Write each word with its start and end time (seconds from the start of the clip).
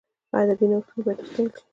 ادبي 0.39 0.65
نوښتونه 0.71 1.01
باید 1.05 1.19
وستایل 1.21 1.49
سي. 1.57 1.61